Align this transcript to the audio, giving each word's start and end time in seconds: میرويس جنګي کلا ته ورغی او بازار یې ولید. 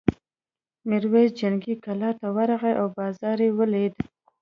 میرويس 0.87 1.29
جنګي 1.39 1.75
کلا 1.85 2.09
ته 2.19 2.27
ورغی 2.35 2.73
او 2.81 2.87
بازار 2.97 3.37
یې 3.45 3.49
ولید. 3.59 3.93